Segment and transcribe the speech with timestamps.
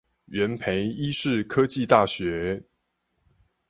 [0.25, 2.63] 元培醫事科技大學